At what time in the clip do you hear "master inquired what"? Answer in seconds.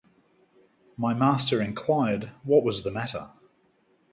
1.13-2.63